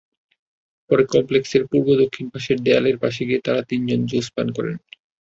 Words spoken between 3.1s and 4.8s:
গিয়ে তাঁরা তিনজন জুস পান করেন।